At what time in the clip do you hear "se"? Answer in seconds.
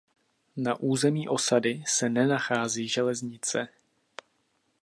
1.87-2.09